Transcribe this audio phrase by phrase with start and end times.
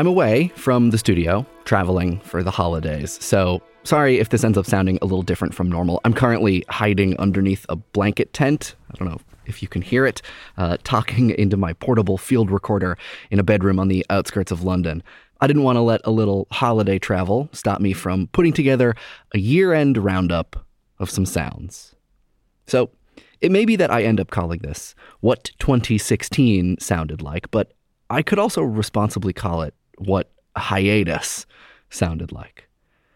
[0.00, 4.64] I'm away from the studio, traveling for the holidays, so sorry if this ends up
[4.64, 6.00] sounding a little different from normal.
[6.06, 8.76] I'm currently hiding underneath a blanket tent.
[8.90, 10.22] I don't know if you can hear it,
[10.56, 12.96] uh, talking into my portable field recorder
[13.30, 15.02] in a bedroom on the outskirts of London.
[15.42, 18.94] I didn't want to let a little holiday travel stop me from putting together
[19.34, 20.64] a year end roundup
[20.98, 21.94] of some sounds.
[22.66, 22.88] So,
[23.42, 27.74] it may be that I end up calling this what 2016 sounded like, but
[28.08, 31.46] I could also responsibly call it what hiatus
[31.90, 32.68] sounded like.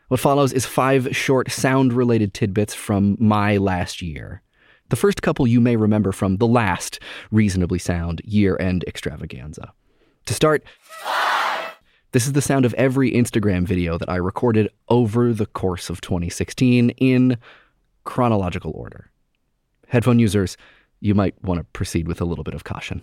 [0.08, 4.42] What follows is five short sound related tidbits from my last year.
[4.90, 9.72] The first couple you may remember from the last reasonably sound year end extravaganza.
[10.26, 10.62] To start,
[12.12, 16.00] this is the sound of every Instagram video that I recorded over the course of
[16.00, 17.38] 2016 in
[18.04, 19.10] chronological order.
[19.88, 20.56] Headphone users,
[21.00, 23.02] you might want to proceed with a little bit of caution.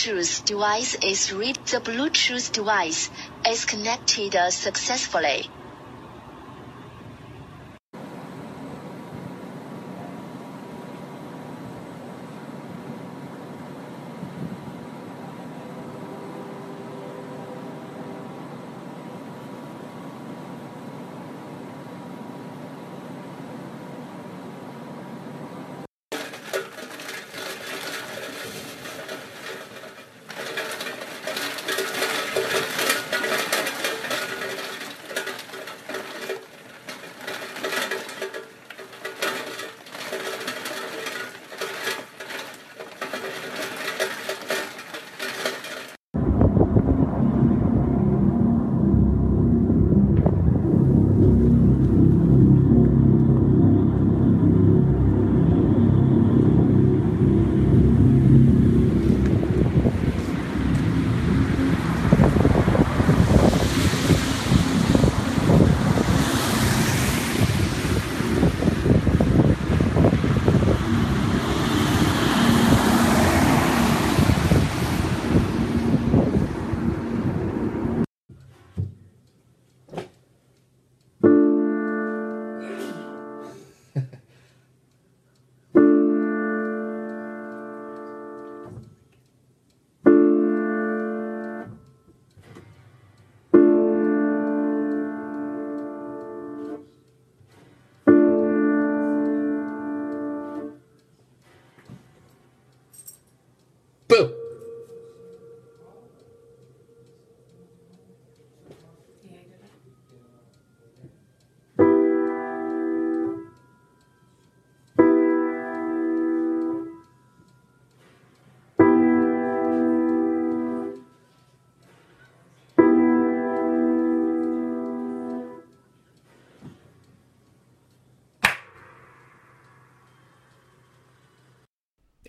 [0.00, 1.58] Bluetooth device is read.
[1.66, 3.10] The Bluetooth device
[3.46, 5.50] is connected successfully.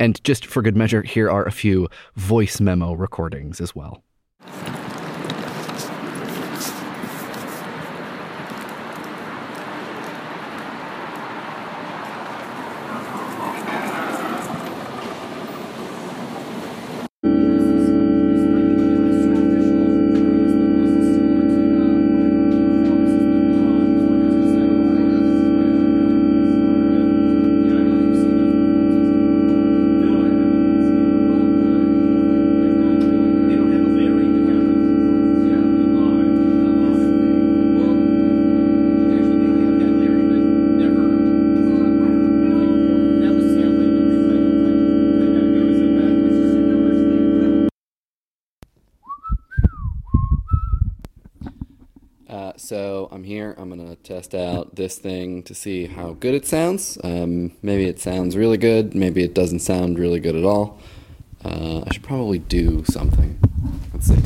[0.02, 4.04] And just for good measure, here are a few voice memo recordings as well.
[54.92, 56.98] This thing to see how good it sounds.
[57.04, 58.94] Um, maybe it sounds really good.
[58.94, 60.80] Maybe it doesn't sound really good at all.
[61.46, 63.40] Uh, I should probably do something.
[63.94, 64.18] Let's see.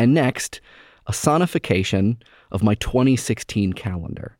[0.00, 0.60] And next,
[1.08, 2.16] a sonification
[2.52, 4.36] of my 2016 calendar.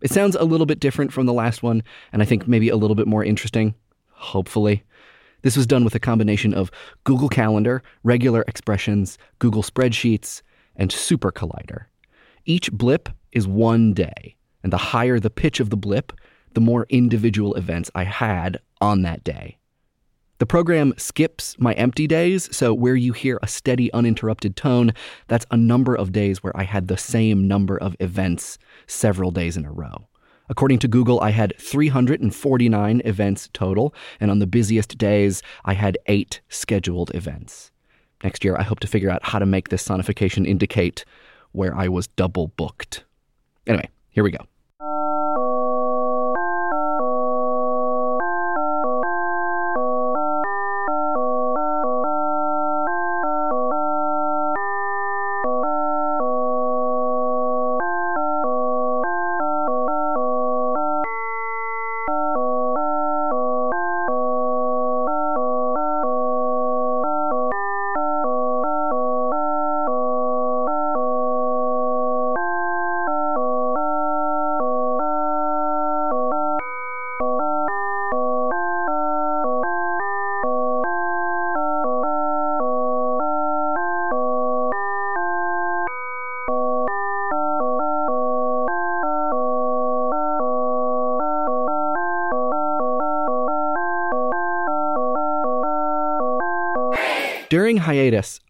[0.00, 1.82] It sounds a little bit different from the last one,
[2.12, 3.74] and I think maybe a little bit more interesting,
[4.10, 4.84] hopefully.
[5.42, 6.70] This was done with a combination of
[7.04, 10.42] Google Calendar, regular expressions, Google Spreadsheets,
[10.76, 11.84] and SuperCollider.
[12.44, 16.12] Each blip is one day, and the higher the pitch of the blip,
[16.54, 19.58] the more individual events I had on that day.
[20.42, 24.92] The program skips my empty days, so where you hear a steady, uninterrupted tone,
[25.28, 28.58] that's a number of days where I had the same number of events
[28.88, 30.08] several days in a row.
[30.48, 35.96] According to Google, I had 349 events total, and on the busiest days, I had
[36.06, 37.70] eight scheduled events.
[38.24, 41.04] Next year, I hope to figure out how to make this sonification indicate
[41.52, 43.04] where I was double booked.
[43.68, 44.44] Anyway, here we go.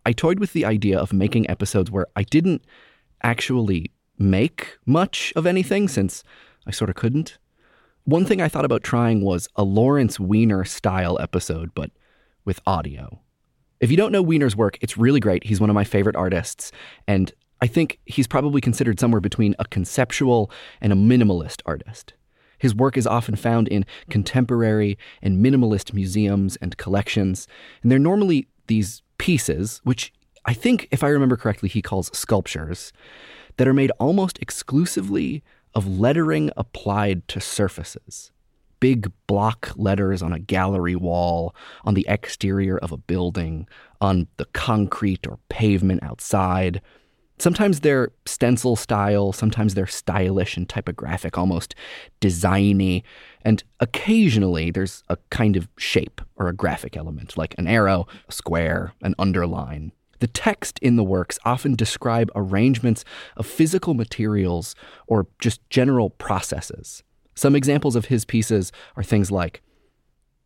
[0.06, 2.64] I toyed with the idea of making episodes where I didn't
[3.22, 6.22] actually make much of anything since
[6.66, 7.38] I sort of couldn't.
[8.04, 11.90] One thing I thought about trying was a Lawrence Weiner style episode, but
[12.44, 13.20] with audio.
[13.80, 15.44] If you don't know Weiner's work, it's really great.
[15.44, 16.72] He's one of my favorite artists,
[17.06, 20.50] and I think he's probably considered somewhere between a conceptual
[20.80, 22.14] and a minimalist artist.
[22.58, 27.48] His work is often found in contemporary and minimalist museums and collections,
[27.82, 30.12] and they're normally these pieces, which
[30.46, 32.92] I think, if I remember correctly, he calls sculptures,
[33.56, 38.32] that are made almost exclusively of lettering applied to surfaces.
[38.80, 43.68] Big block letters on a gallery wall, on the exterior of a building,
[44.00, 46.82] on the concrete or pavement outside.
[47.42, 51.74] Sometimes they're stencil style, sometimes they're stylish and typographic, almost
[52.20, 53.02] designy,
[53.44, 58.32] and occasionally there's a kind of shape or a graphic element, like an arrow, a
[58.32, 59.90] square, an underline.
[60.20, 63.04] The text in the works often describe arrangements
[63.36, 64.76] of physical materials
[65.08, 67.02] or just general processes.
[67.34, 69.62] Some examples of his pieces are things like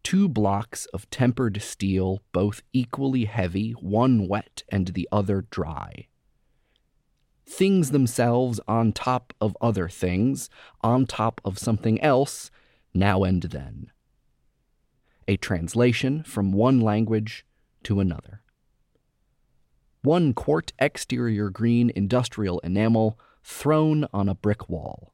[0.02, 6.06] two blocks of tempered steel, both equally heavy, one wet and the other dry
[7.48, 10.50] things themselves on top of other things,
[10.80, 12.50] on top of something else,
[12.92, 13.90] now and then.
[15.28, 17.46] A translation from one language
[17.84, 18.42] to another.
[20.02, 25.12] One quart exterior green industrial enamel thrown on a brick wall.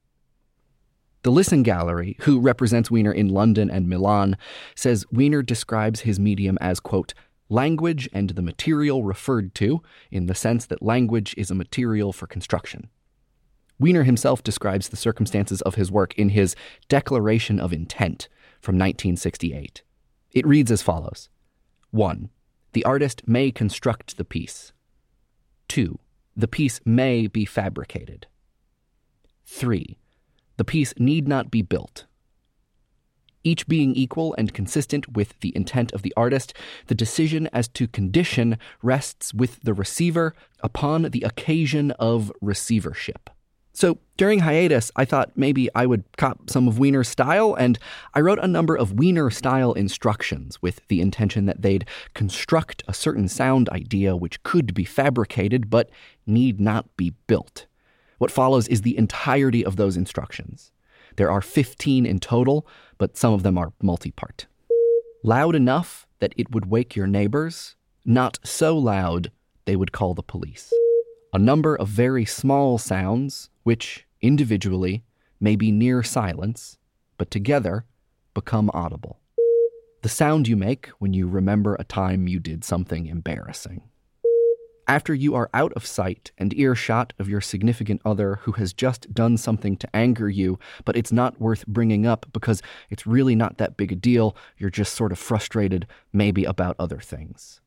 [1.22, 4.36] The Lisson Gallery, who represents Weiner in London and Milan,
[4.74, 7.14] says Weiner describes his medium as, quote,
[7.48, 12.26] language and the material referred to, in the sense that language is a material for
[12.26, 12.88] construction.
[13.78, 16.54] Weiner himself describes the circumstances of his work in his
[16.88, 18.28] Declaration of Intent
[18.60, 19.82] from 1968.
[20.30, 21.28] It reads as follows
[21.90, 22.30] 1.
[22.72, 24.72] The artist may construct the piece.
[25.68, 25.98] 2.
[26.36, 28.26] The piece may be fabricated.
[29.44, 29.98] 3.
[30.56, 32.06] The piece need not be built
[33.44, 36.54] each being equal and consistent with the intent of the artist,
[36.86, 43.30] the decision as to condition rests with the receiver upon the occasion of receivership.
[43.74, 47.78] So during hiatus, I thought maybe I would cop some of Weiner's style, and
[48.12, 52.92] I wrote a number of Weiner style instructions with the intention that they'd construct a
[52.92, 55.88] certain sound idea which could be fabricated but
[56.26, 57.66] need not be built.
[58.18, 60.70] What follows is the entirety of those instructions.
[61.16, 62.66] There are 15 in total,
[62.98, 64.46] but some of them are multi part.
[65.22, 69.30] Loud enough that it would wake your neighbors, not so loud
[69.64, 70.72] they would call the police.
[71.32, 75.04] A number of very small sounds, which, individually,
[75.40, 76.78] may be near silence,
[77.18, 77.84] but together
[78.34, 79.18] become audible.
[80.02, 83.82] The sound you make when you remember a time you did something embarrassing.
[84.92, 89.14] After you are out of sight and earshot of your significant other who has just
[89.14, 93.56] done something to anger you, but it's not worth bringing up because it's really not
[93.56, 97.62] that big a deal, you're just sort of frustrated, maybe about other things.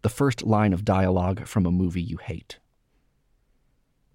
[0.00, 2.58] The first line of dialogue from a movie you hate.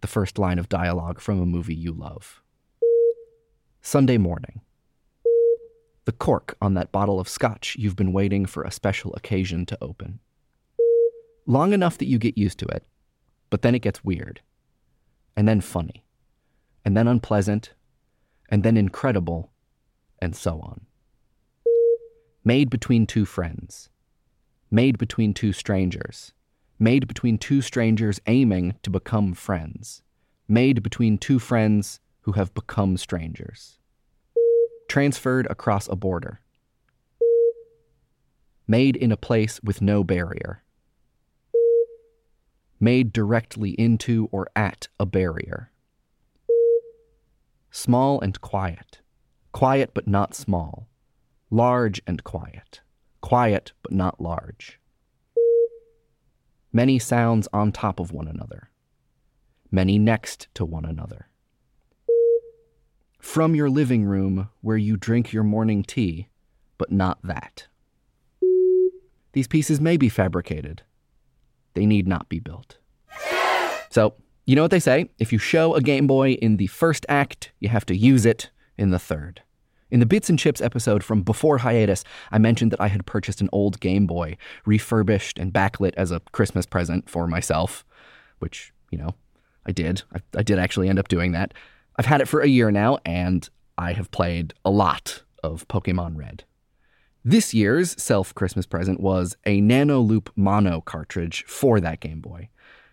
[0.02, 2.42] The first line of dialogue from a movie you love.
[3.84, 4.62] Sunday morning.
[6.06, 9.78] The cork on that bottle of scotch you've been waiting for a special occasion to
[9.80, 10.22] open
[11.46, 12.84] long enough that you get used to it,
[13.50, 14.42] but then it gets weird,
[15.36, 16.04] and then funny,
[16.84, 17.74] and then unpleasant,
[18.50, 19.52] and then incredible,
[20.20, 20.86] and so on.
[22.44, 23.90] Made between two friends,
[24.72, 26.34] made between two strangers,
[26.80, 30.02] made between two strangers aiming to become friends,
[30.48, 33.80] made between two friends who have become strangers,
[34.88, 36.42] transferred across a border,
[38.68, 40.64] made in a place with no barrier
[42.80, 45.72] made directly into or at a barrier.
[47.72, 49.02] Small and quiet,
[49.52, 50.88] quiet but not small,
[51.50, 52.82] large and quiet,
[53.22, 54.80] quiet but not large.
[56.72, 58.70] Many sounds on top of one another,
[59.72, 61.30] many next to one another.
[63.20, 66.28] From your living room where you drink your morning tea,
[66.78, 67.68] but not that.
[69.34, 70.84] These pieces may be fabricated,
[71.76, 72.78] they need not be built.
[73.90, 74.16] So,
[74.46, 75.10] you know what they say?
[75.20, 78.50] If you show a Game Boy in the first act, you have to use it
[78.78, 79.42] in the third.
[79.92, 83.40] In the Bits and Chips episode from before hiatus, I mentioned that I had purchased
[83.40, 87.86] an old Game Boy, refurbished and backlit as a Christmas present for myself,
[88.40, 89.16] which, you know,
[89.66, 90.02] I did.
[90.14, 91.54] I, I did actually end up doing that.
[91.98, 96.18] I've had it for a year now, and I have played a lot of Pokemon
[96.18, 96.44] Red.
[97.28, 102.50] This year's self Christmas present was a Nanoloop mono cartridge for that Game Boy.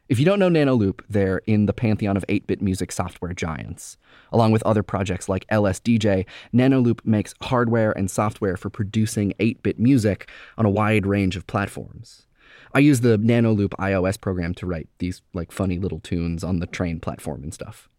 [0.08, 3.98] If you don't know Nanoloop, they're in the pantheon of 8 bit music software giants.
[4.32, 6.24] Along with other projects like LSDJ,
[6.54, 11.46] Nanoloop makes hardware and software for producing 8 bit music on a wide range of
[11.46, 12.24] platforms.
[12.72, 16.66] I use the Nanoloop iOS program to write these like funny little tunes on the
[16.66, 17.90] train platform and stuff.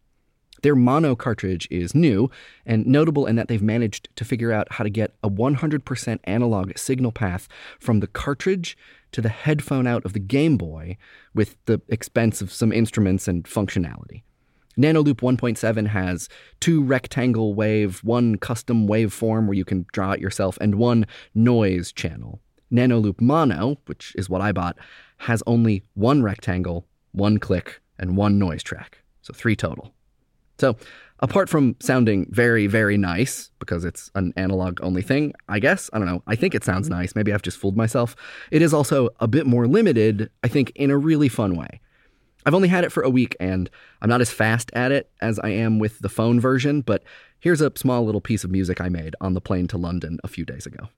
[0.63, 2.31] Their mono cartridge is new
[2.65, 6.77] and notable in that they've managed to figure out how to get a 100% analog
[6.77, 7.49] signal path
[7.81, 8.77] from the cartridge
[9.11, 10.97] to the headphone out of the Game Boy
[11.35, 14.23] with the expense of some instruments and functionality.
[14.77, 16.29] Nanoloop 1.7 has
[16.61, 21.05] two rectangle wave, one custom waveform where you can draw it yourself, and one
[21.35, 22.39] noise channel.
[22.71, 24.77] Nanoloop Mono, which is what I bought,
[25.17, 29.03] has only one rectangle, one click, and one noise track.
[29.21, 29.93] So three total.
[30.57, 30.77] So,
[31.19, 35.97] apart from sounding very, very nice, because it's an analog only thing, I guess, I
[35.97, 36.99] don't know, I think it sounds mm-hmm.
[36.99, 37.15] nice.
[37.15, 38.15] Maybe I've just fooled myself.
[38.51, 41.79] It is also a bit more limited, I think, in a really fun way.
[42.45, 43.69] I've only had it for a week and
[44.01, 47.03] I'm not as fast at it as I am with the phone version, but
[47.39, 50.27] here's a small little piece of music I made on the plane to London a
[50.27, 50.89] few days ago.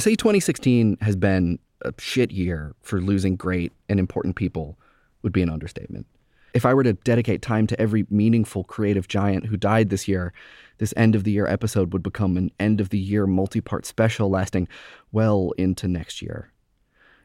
[0.00, 4.78] To say 2016 has been a shit year for losing great and important people
[5.20, 6.06] would be an understatement.
[6.54, 10.32] If I were to dedicate time to every meaningful creative giant who died this year,
[10.78, 13.84] this end of the year episode would become an end of the year multi part
[13.84, 14.68] special lasting
[15.12, 16.50] well into next year.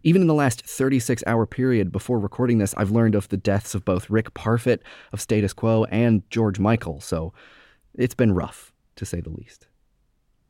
[0.04, 3.74] Even in the last 36 hour period before recording this, I've learned of the deaths
[3.74, 7.32] of both Rick Parfitt of Status Quo and George Michael, so
[7.94, 9.68] it's been rough, to say the least.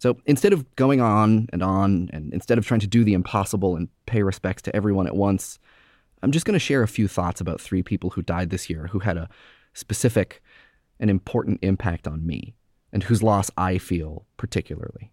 [0.06, 3.76] So instead of going on and on, and instead of trying to do the impossible
[3.76, 5.58] and pay respects to everyone at once,
[6.22, 8.86] I'm just going to share a few thoughts about three people who died this year
[8.92, 9.28] who had a
[9.74, 10.44] specific
[11.00, 12.54] and important impact on me,
[12.94, 15.12] and whose loss I feel particularly.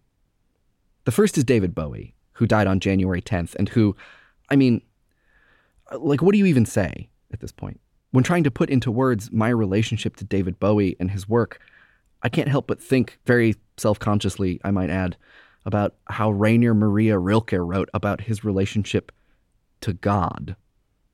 [1.05, 3.95] The first is David Bowie, who died on January 10th, and who,
[4.51, 4.83] I mean,
[5.91, 7.79] like, what do you even say at this point?
[8.11, 11.59] When trying to put into words my relationship to David Bowie and his work,
[12.23, 15.17] I can't help but think, very self consciously, I might add,
[15.65, 19.11] about how Rainer Maria Rilke wrote about his relationship
[19.81, 20.55] to God.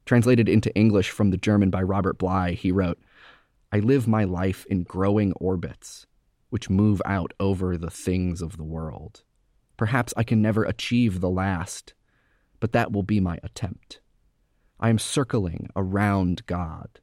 [0.06, 3.00] Translated into English from the German by Robert Bly, he wrote,
[3.72, 6.08] I live my life in growing orbits,
[6.50, 9.24] which move out over the things of the world.
[9.78, 11.94] Perhaps I can never achieve the last,
[12.60, 14.00] but that will be my attempt.
[14.80, 17.00] I am circling around God,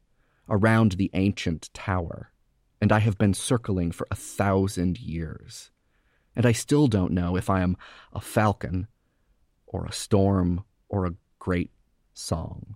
[0.49, 2.31] around the ancient tower,
[2.81, 5.71] and I have been circling for a thousand years.
[6.35, 7.77] And I still don't know if I am
[8.13, 8.87] a falcon,
[9.65, 11.71] or a storm, or a great
[12.13, 12.75] song.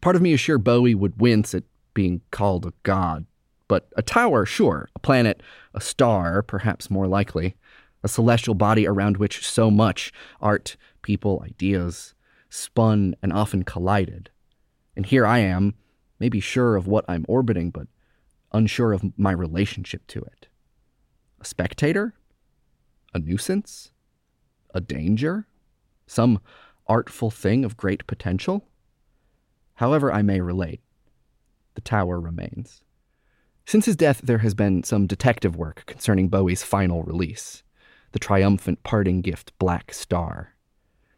[0.00, 1.64] Part of me is sure Bowie would wince at
[1.94, 3.26] being called a god,
[3.68, 5.42] but a tower, sure, a planet,
[5.74, 7.56] a star, perhaps more likely
[8.02, 12.14] a celestial body around which so much art, people, ideas
[12.48, 14.30] spun and often collided.
[14.94, 15.74] And here I am,
[16.18, 17.86] maybe sure of what I'm orbiting, but
[18.52, 20.48] unsure of my relationship to it.
[21.40, 22.14] A spectator?
[23.14, 23.92] A nuisance?
[24.74, 25.46] A danger?
[26.06, 26.40] Some
[26.86, 28.64] artful thing of great potential?
[29.74, 30.80] However, I may relate,
[31.74, 32.82] the tower remains.
[33.64, 37.62] Since his death, there has been some detective work concerning Bowie's final release
[38.12, 40.48] the triumphant parting gift Blackstar.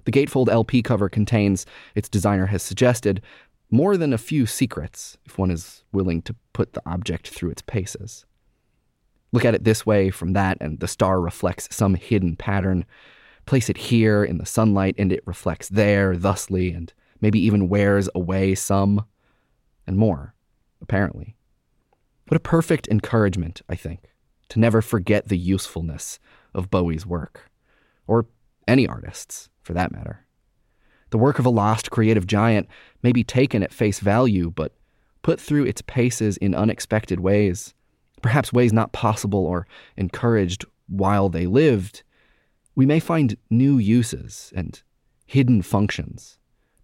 [0.05, 1.67] The gatefold LP cover contains,
[1.97, 3.21] its designer has suggested,
[3.71, 7.63] more than a few secrets, if one is willing to put the object through its
[7.63, 8.25] paces.
[9.33, 12.85] Look at it this way from that, and the star reflects some hidden pattern.
[13.47, 18.09] Place it here in the sunlight, and it reflects there, thusly, and maybe even wears
[18.15, 19.05] away some,
[19.87, 20.35] and more,
[20.81, 21.35] apparently.
[22.29, 24.05] What a perfect encouragement, I think,
[24.51, 26.19] to never forget the usefulness
[26.55, 27.51] of Bowie's work,
[28.07, 28.27] or
[28.69, 30.24] any artist's, for that matter.
[31.15, 32.67] The work of a lost creative giant
[33.01, 34.75] may be taken at face value, but
[35.23, 37.73] put through its paces in unexpected ways,
[38.21, 39.65] perhaps ways not possible or
[39.97, 42.03] encouraged while they lived,
[42.75, 44.83] we may find new uses and
[45.25, 46.37] hidden functions,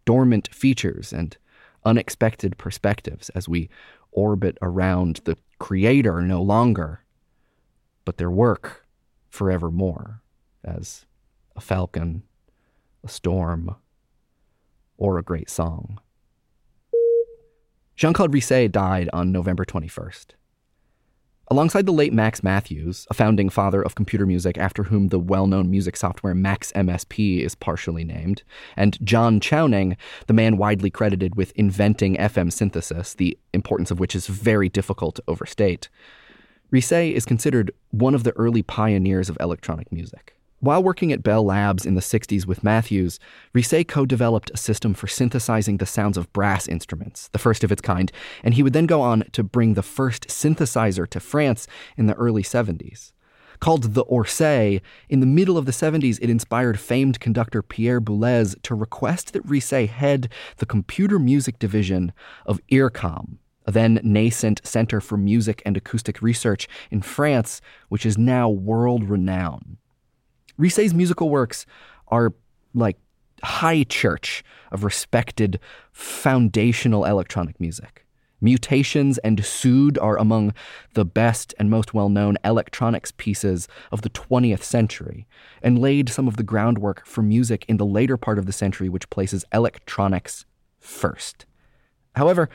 [0.04, 1.36] dormant features and
[1.84, 3.68] unexpected perspectives as we
[4.12, 7.02] orbit around the creator no longer,
[8.04, 8.86] but their work
[9.28, 10.22] forevermore
[10.62, 11.04] as
[11.56, 12.22] a falcon,
[13.02, 13.74] a storm,
[15.00, 15.98] or a great song.
[17.96, 20.26] Jean Claude Risset died on November 21st.
[21.52, 25.48] Alongside the late Max Mathews, a founding father of computer music after whom the well
[25.48, 28.44] known music software Max MSP is partially named,
[28.76, 29.96] and John Chowning,
[30.28, 35.16] the man widely credited with inventing FM synthesis, the importance of which is very difficult
[35.16, 35.88] to overstate,
[36.72, 40.36] Risset is considered one of the early pioneers of electronic music.
[40.62, 43.18] While working at Bell Labs in the 60s with Mathews,
[43.54, 47.72] Risset co developed a system for synthesizing the sounds of brass instruments, the first of
[47.72, 48.12] its kind,
[48.44, 52.14] and he would then go on to bring the first synthesizer to France in the
[52.16, 53.12] early 70s.
[53.58, 58.54] Called the Orsay, in the middle of the 70s, it inspired famed conductor Pierre Boulez
[58.60, 62.12] to request that Risset head the computer music division
[62.44, 68.18] of IRCAM, a then nascent center for music and acoustic research in France, which is
[68.18, 69.78] now world renowned.
[70.60, 71.64] Risset's musical works
[72.08, 72.34] are
[72.74, 72.98] like
[73.42, 75.58] high church of respected
[75.92, 78.06] foundational electronic music.
[78.42, 80.54] Mutations and Sud are among
[80.94, 85.26] the best and most well known electronics pieces of the 20th century,
[85.62, 88.88] and laid some of the groundwork for music in the later part of the century,
[88.88, 90.46] which places electronics
[90.78, 91.44] first.
[92.16, 92.48] However,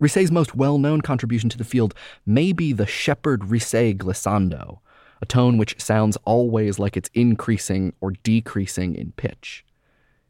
[0.00, 1.94] Risset's most well known contribution to the field
[2.26, 4.78] may be the Shepard Risset glissando,
[5.22, 9.64] a tone which sounds always like it's increasing or decreasing in pitch.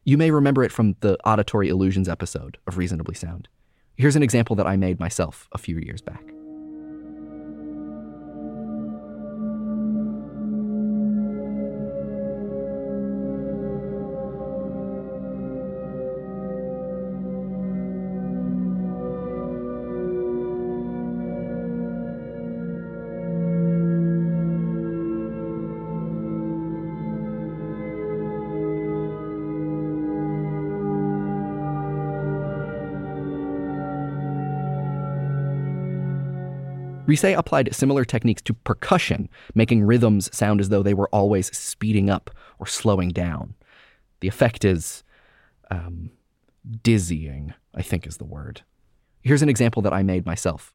[0.04, 3.48] You may remember it from the Auditory Illusions episode of Reasonably Sound.
[3.96, 6.31] Here's an example that I made myself a few years back.
[37.12, 42.08] Risset applied similar techniques to percussion, making rhythms sound as though they were always speeding
[42.08, 43.54] up or slowing down.
[44.20, 45.04] The effect is
[45.70, 46.10] um,
[46.82, 48.62] dizzying, I think is the word.
[49.20, 50.72] Here's an example that I made myself.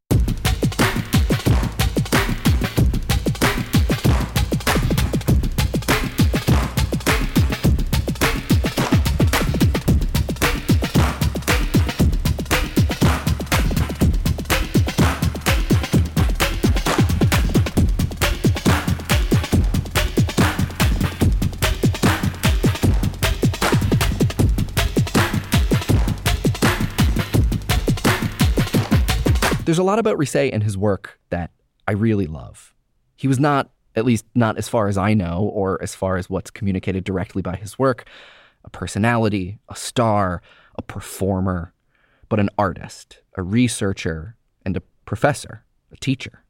[29.78, 31.52] There's a lot about Risset and his work that
[31.88, 32.74] I really love.
[33.16, 36.32] He was not, at least not as far as I know, or as far as
[36.32, 38.08] what's communicated directly by his work,
[38.66, 40.42] a personality, a star,
[40.78, 41.74] a performer,
[42.28, 44.36] but an artist, a researcher,
[44.66, 46.44] and a professor, a teacher.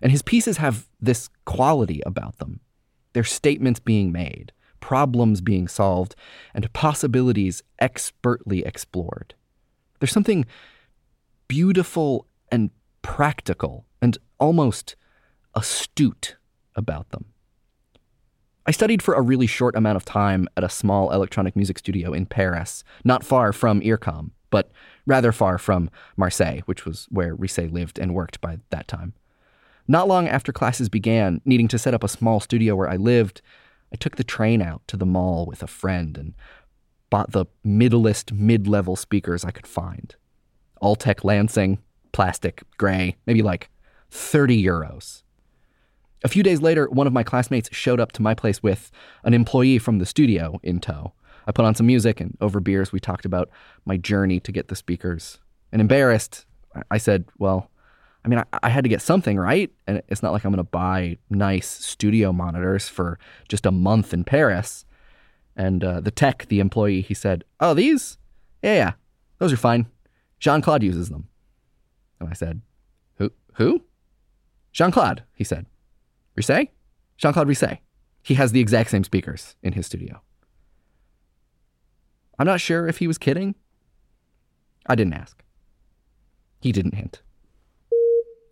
[0.00, 2.60] And his pieces have this quality about them.
[3.12, 6.16] They're statements being made, problems being solved,
[6.54, 9.34] and possibilities expertly explored.
[10.00, 10.46] There's something
[11.48, 12.70] beautiful and
[13.02, 14.96] practical and almost
[15.54, 16.36] astute
[16.74, 17.26] about them.
[18.66, 22.12] I studied for a really short amount of time at a small electronic music studio
[22.12, 24.72] in Paris, not far from IRCAM, but
[25.06, 29.14] rather far from Marseille, which was where Risset lived and worked by that time.
[29.86, 33.40] Not long after classes began, needing to set up a small studio where I lived,
[33.92, 36.34] I took the train out to the mall with a friend and
[37.08, 40.16] bought the middlest mid level speakers I could find.
[40.82, 41.78] Altec Lansing,
[42.16, 43.68] plastic, gray, maybe like
[44.10, 45.22] 30 euros.
[46.24, 48.90] A few days later, one of my classmates showed up to my place with
[49.24, 51.12] an employee from the studio in tow.
[51.46, 53.50] I put on some music, and over beers, we talked about
[53.84, 55.40] my journey to get the speakers.
[55.70, 56.46] And embarrassed,
[56.90, 57.70] I said, Well,
[58.24, 59.70] I mean, I, I had to get something, right?
[59.86, 64.14] And it's not like I'm going to buy nice studio monitors for just a month
[64.14, 64.86] in Paris.
[65.54, 68.16] And uh, the tech, the employee, he said, Oh, these?
[68.62, 68.92] Yeah, yeah,
[69.38, 69.84] those are fine.
[70.40, 71.28] Jean Claude uses them.
[72.20, 72.60] And I said,
[73.16, 73.32] Who?
[73.54, 73.84] Who?
[74.72, 75.66] Jean Claude, he said.
[76.36, 76.68] Risset?
[77.16, 77.78] Jean Claude Risset.
[78.22, 80.20] He has the exact same speakers in his studio.
[82.38, 83.54] I'm not sure if he was kidding.
[84.86, 85.42] I didn't ask.
[86.60, 87.22] He didn't hint.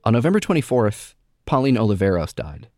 [0.05, 1.15] On November 24th,
[1.47, 2.69] Pauline Oliveros died.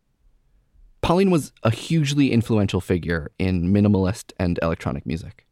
[1.01, 5.45] Pauline was a hugely influential figure in minimalist and electronic music.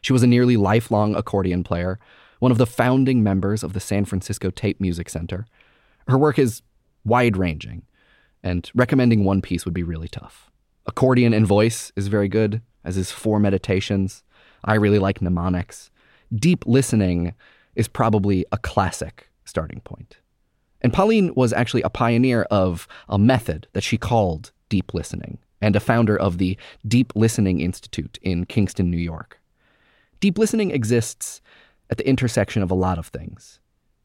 [0.00, 1.98] She was a nearly lifelong accordion player
[2.42, 5.46] one of the founding members of the San Francisco Tape Music Center.
[6.08, 6.60] Her work is
[7.04, 7.82] wide ranging,
[8.42, 10.50] and recommending one piece would be really tough.
[10.84, 14.24] Accordion and Voice is very good, as is Four Meditations.
[14.64, 15.92] I really like Mnemonics.
[16.34, 17.32] Deep Listening
[17.76, 20.16] is probably a classic starting point.
[20.80, 25.76] And Pauline was actually a pioneer of a method that she called deep listening and
[25.76, 29.38] a founder of the Deep Listening Institute in Kingston, New York.
[30.18, 31.40] Deep listening exists
[31.92, 33.60] at the intersection of a lot of things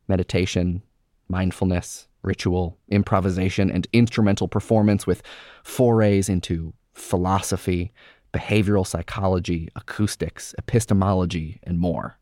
[0.09, 0.83] meditation,
[1.29, 5.23] mindfulness, ritual, improvisation, and instrumental performance with
[5.63, 7.93] forays into philosophy,
[8.33, 12.19] behavioral psychology, acoustics, epistemology, and more.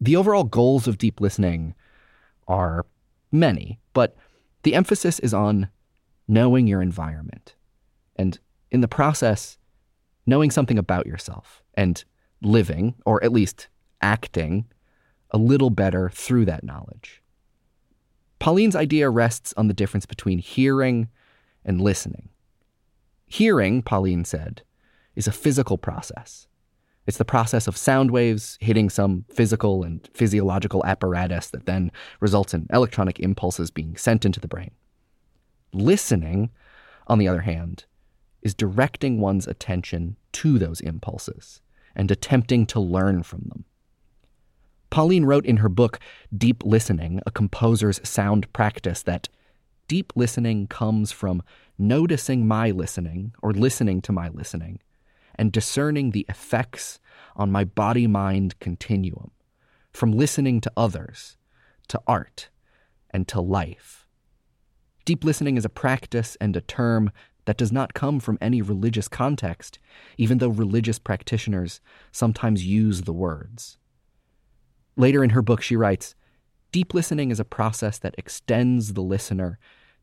[0.00, 1.76] The overall goals of deep listening
[2.48, 2.86] are
[3.30, 4.16] many, but
[4.64, 5.68] the emphasis is on
[6.26, 7.54] knowing your environment
[8.16, 8.38] and,
[8.72, 9.58] in the process,
[10.26, 12.04] knowing something about yourself and
[12.42, 13.68] living, or at least
[14.00, 14.66] acting
[15.30, 17.22] a little better through that knowledge.
[18.38, 21.08] Pauline's idea rests on the difference between hearing
[21.64, 22.28] and listening.
[23.26, 24.62] Hearing, Pauline said,
[25.14, 26.46] is a physical process.
[27.06, 32.52] It's the process of sound waves hitting some physical and physiological apparatus that then results
[32.52, 34.72] in electronic impulses being sent into the brain.
[35.72, 36.50] Listening,
[37.06, 37.84] on the other hand,
[38.42, 41.60] is directing one's attention to those impulses
[41.94, 43.64] and attempting to learn from them.
[44.90, 45.98] Pauline wrote in her book,
[46.36, 49.28] Deep Listening, a composer's sound practice, that
[49.88, 51.42] deep listening comes from
[51.78, 54.80] noticing my listening or listening to my listening
[55.34, 56.98] and discerning the effects
[57.36, 59.30] on my body mind continuum,
[59.92, 61.36] from listening to others,
[61.88, 62.48] to art,
[63.10, 64.06] and to life.
[65.04, 67.10] Deep listening is a practice and a term
[67.44, 69.78] that does not come from any religious context,
[70.16, 73.78] even though religious practitioners sometimes use the words.
[74.96, 76.14] Later in her book, she writes
[76.72, 79.58] Deep listening is a process that extends the listener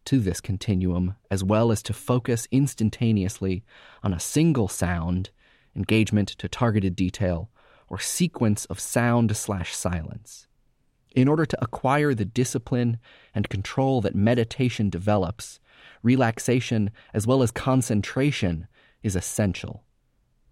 [0.05, 3.63] to this continuum, as well as to focus instantaneously
[4.03, 5.31] on a single sound,
[5.75, 7.49] engagement to targeted detail,
[7.89, 10.47] or sequence of sound slash silence.
[11.15, 12.97] In order to acquire the discipline
[13.33, 15.59] and control that meditation develops,
[16.01, 18.67] relaxation as well as concentration
[19.03, 19.83] is essential.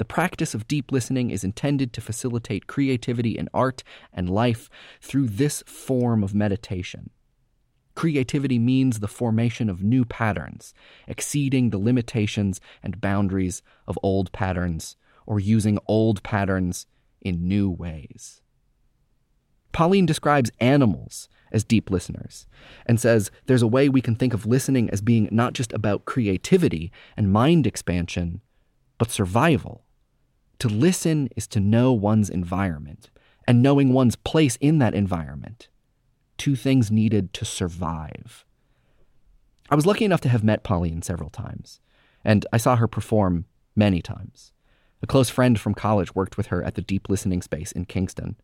[0.02, 4.68] The practice of deep listening is intended to facilitate creativity in art and life
[5.00, 7.12] through this form of meditation.
[7.94, 10.74] Creativity means the formation of new patterns,
[11.08, 14.96] exceeding the limitations and boundaries of old patterns,
[15.28, 16.88] or using old patterns
[17.22, 18.42] in new ways.
[19.72, 22.48] Pauline describes animals as deep listeners
[22.88, 26.06] and says there's a way we can think of listening as being not just about
[26.06, 28.42] creativity and mind expansion,
[28.98, 29.86] but survival.
[30.62, 33.10] To listen is to know one's environment
[33.48, 35.70] and knowing one's place in that environment.
[36.38, 38.46] Two things needed to survive.
[39.72, 41.80] I was lucky enough to have met Pauline several times,
[42.24, 43.46] and I saw her perform
[43.76, 44.52] many times.
[45.02, 48.36] A close friend from college worked with her at the Deep Listening Space in Kingston.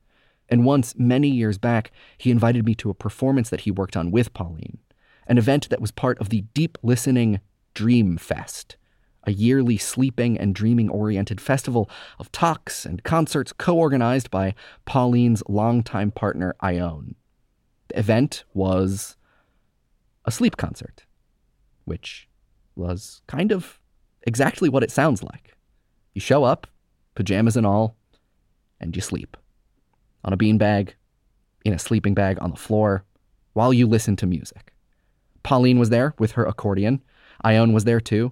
[0.49, 4.09] And once, many years back, he invited me to a performance that he worked on
[4.09, 4.79] with Pauline,
[5.27, 7.41] an event that was part of the Deep Listening
[7.75, 8.75] Dream Fest,
[9.27, 15.43] a yearly sleeping and dreaming oriented festival of talks and concerts co organized by Pauline's
[15.49, 17.15] longtime partner, Ione.
[17.89, 19.17] The event was
[20.25, 21.05] a sleep concert,
[21.83, 22.29] which
[22.75, 23.79] was kind of
[24.25, 25.55] exactly what it sounds like.
[26.13, 26.65] You show up,
[27.13, 27.97] pajamas and all,
[28.79, 29.35] and you sleep.
[30.23, 30.91] On a beanbag,
[31.65, 33.03] in a sleeping bag on the floor,
[33.53, 34.73] while you listen to music.
[35.43, 37.01] Pauline was there with her accordion.
[37.43, 38.31] Ione was there too,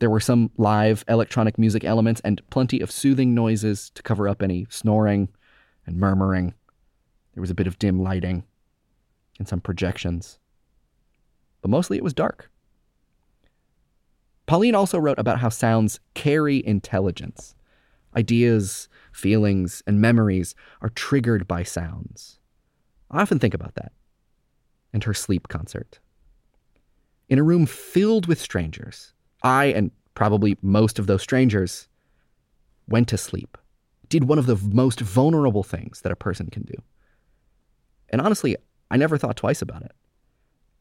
[0.00, 4.42] there were some live electronic music elements and plenty of soothing noises to cover up
[4.42, 5.28] any snoring
[5.86, 6.54] and murmuring.
[7.34, 8.44] There was a bit of dim lighting
[9.38, 10.38] and some projections.
[11.60, 12.50] But mostly it was dark.
[14.46, 17.54] Pauline also wrote about how sounds carry intelligence.
[18.16, 22.40] Ideas, feelings, and memories are triggered by sounds.
[23.10, 23.92] I often think about that.
[24.92, 26.00] And her sleep concert.
[27.28, 31.88] In a room filled with strangers, I, and probably most of those strangers,
[32.88, 33.56] went to sleep,
[34.08, 36.74] did one of the most vulnerable things that a person can do.
[38.10, 38.56] And honestly,
[38.90, 39.92] I never thought twice about it.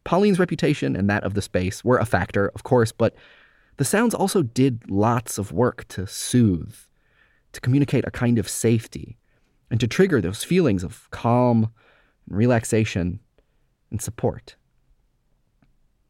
[0.03, 3.15] Pauline's reputation and that of the space were a factor, of course, but
[3.77, 6.75] the sounds also did lots of work to soothe,
[7.53, 9.17] to communicate a kind of safety,
[9.69, 11.69] and to trigger those feelings of calm
[12.27, 13.19] and relaxation
[13.91, 14.55] and support.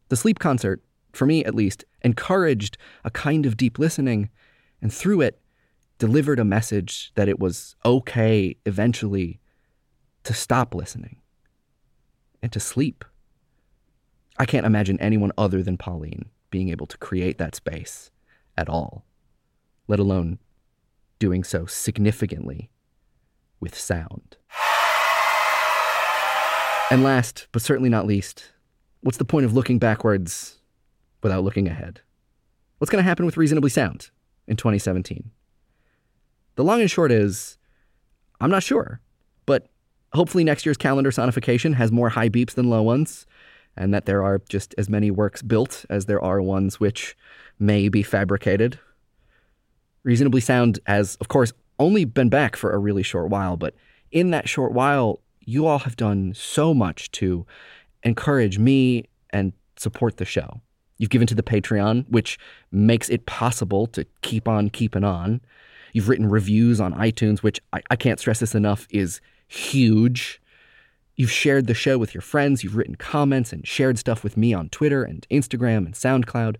[0.07, 0.81] The sleep concert
[1.19, 4.29] for me at least, encouraged a kind of deep listening,
[4.81, 5.41] and through it,
[5.97, 9.41] delivered a message that it was okay eventually
[10.23, 11.17] to stop listening
[12.41, 13.03] and to sleep.
[14.37, 18.11] I can't imagine anyone other than Pauline being able to create that space
[18.57, 19.03] at all,
[19.89, 20.39] let alone
[21.19, 22.69] doing so significantly
[23.59, 24.37] with sound.
[26.89, 28.53] And last, but certainly not least,
[29.01, 30.58] what's the point of looking backwards
[31.21, 32.01] without looking ahead.
[32.77, 34.09] What's going to happen with Reasonably Sound
[34.47, 35.31] in 2017?
[36.55, 37.57] The long and short is,
[38.39, 39.01] I'm not sure,
[39.45, 39.67] but
[40.13, 43.25] hopefully next year's calendar sonification has more high beeps than low ones,
[43.75, 47.15] and that there are just as many works built as there are ones which
[47.59, 48.79] may be fabricated.
[50.03, 53.75] Reasonably Sound has, of course, only been back for a really short while, but
[54.11, 57.45] in that short while, you all have done so much to
[58.03, 60.61] encourage me and support the show.
[60.99, 62.37] You've given to the Patreon, which
[62.71, 65.41] makes it possible to keep on keeping on.
[65.93, 70.39] You've written reviews on iTunes, which I, I can't stress this enough is huge.
[71.15, 72.63] You've shared the show with your friends.
[72.63, 76.57] You've written comments and shared stuff with me on Twitter and Instagram and SoundCloud.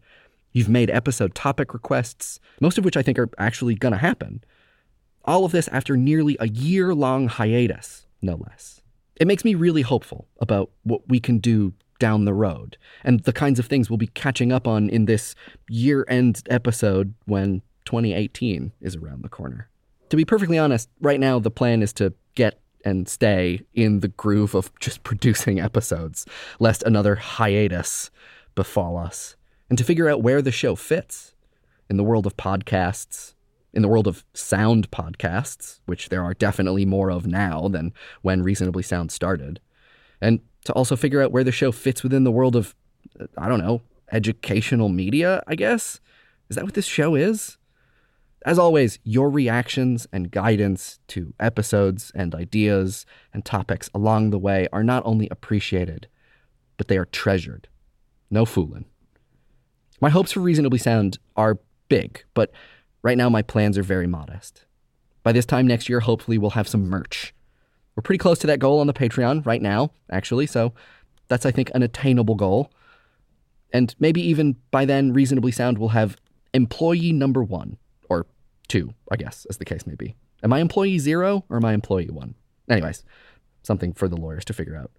[0.52, 4.43] You've made episode topic requests, most of which I think are actually going to happen.
[5.25, 8.82] All of this after nearly a year long hiatus, no less.
[9.17, 13.33] It makes me really hopeful about what we can do down the road and the
[13.33, 15.35] kinds of things we'll be catching up on in this
[15.69, 19.69] year end episode when 2018 is around the corner.
[20.09, 24.07] To be perfectly honest, right now the plan is to get and stay in the
[24.07, 26.25] groove of just producing episodes,
[26.59, 28.09] lest another hiatus
[28.55, 29.35] befall us,
[29.69, 31.33] and to figure out where the show fits
[31.89, 33.33] in the world of podcasts,
[33.73, 38.43] in the world of sound podcasts, which there are definitely more of now than when
[38.43, 39.59] Reasonably Sound started,
[40.21, 42.76] and to also figure out where the show fits within the world of,
[43.38, 46.00] I don't know, educational media, I guess?
[46.50, 47.58] Is that what this show is?
[48.45, 54.67] As always, your reactions and guidance to episodes and ideas and topics along the way
[54.72, 56.08] are not only appreciated,
[56.78, 57.67] but they are treasured.
[58.32, 58.86] No fooling.
[60.00, 62.52] My hopes for Reasonably Sound are big, but
[63.02, 64.65] right now my plans are very modest.
[65.24, 67.34] By this time next year, hopefully, we'll have some merch
[67.99, 70.47] We're pretty close to that goal on the Patreon right now, actually.
[70.47, 70.71] So
[71.27, 72.71] that's, I think, an attainable goal.
[73.73, 76.15] And maybe even by then, Reasonably Sound will have
[76.53, 77.75] employee number one,
[78.09, 78.25] or
[78.69, 80.15] two, I guess, as the case may be.
[80.43, 82.35] Am I employee zero or am I employee one?
[82.69, 83.03] Anyways,
[83.63, 84.91] something for the lawyers to figure out.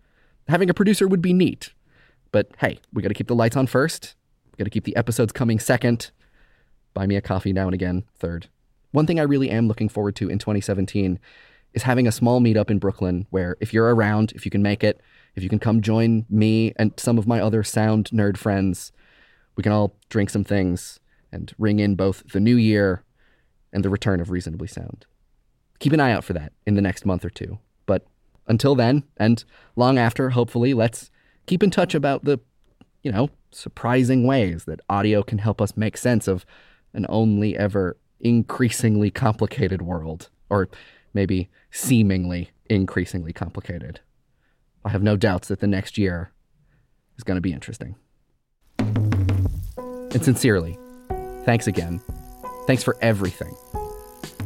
[0.48, 1.72] Having a producer would be neat,
[2.32, 4.14] but hey, we got to keep the lights on first.
[4.52, 6.10] We got to keep the episodes coming second.
[6.92, 8.48] Buy me a coffee now and again, third.
[8.90, 11.18] One thing I really am looking forward to in 2017
[11.74, 14.83] is having a small meetup in Brooklyn where if you're around, if you can make
[14.83, 15.00] it,
[15.35, 18.92] if you can come join me and some of my other sound nerd friends,
[19.56, 21.00] we can all drink some things
[21.33, 23.04] and ring in both the new year
[23.72, 25.06] and the return of Reasonably Sound.
[25.78, 27.59] Keep an eye out for that in the next month or two.
[27.87, 28.04] But
[28.46, 29.42] until then, and
[29.76, 31.11] long after, hopefully, let's
[31.46, 32.40] keep in touch about the,
[33.02, 36.44] you know, surprising ways that audio can help us make sense of
[36.92, 40.28] an only ever increasingly complicated world.
[40.50, 40.68] Or
[41.14, 44.00] maybe seemingly increasingly complicated.
[44.85, 46.33] I have no doubts that the next year
[47.16, 47.96] is going to be interesting.
[48.78, 50.78] And sincerely,
[51.44, 52.00] thanks again.
[52.66, 53.54] Thanks for everything.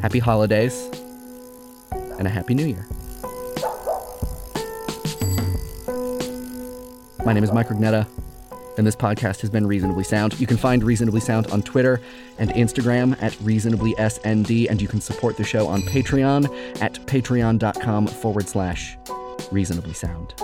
[0.00, 0.90] Happy holidays
[2.18, 2.86] and a happy new year.
[7.24, 8.06] My name is Mike Rugnetta,
[8.76, 10.38] and this podcast has been Reasonably Sound.
[10.40, 12.00] You can find Reasonably Sound on Twitter
[12.38, 18.48] and Instagram at reasonably.snd, and you can support the show on Patreon at patreon.com forward
[18.48, 18.96] slash
[19.50, 20.34] reasonably sound.